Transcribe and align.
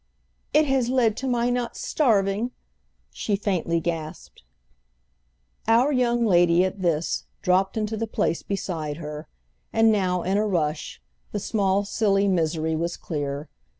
"It 0.51 0.65
has 0.65 0.89
led 0.89 1.15
to 1.17 1.27
my 1.27 1.51
not 1.51 1.77
starving!" 1.77 2.49
she 3.13 3.35
faintly 3.35 3.79
gasped. 3.79 4.41
Our 5.67 5.91
young 5.91 6.25
lady, 6.25 6.65
at 6.65 6.81
this, 6.81 7.27
dropped 7.43 7.77
into 7.77 7.95
the 7.95 8.07
place 8.07 8.41
beside 8.41 8.97
her, 8.97 9.27
and 9.71 9.91
now, 9.91 10.23
in 10.23 10.37
a 10.39 10.47
rush, 10.47 10.99
the 11.31 11.39
small 11.39 11.85
silly 11.85 12.27
misery 12.27 12.75
was 12.75 12.97
clear. 12.97 13.47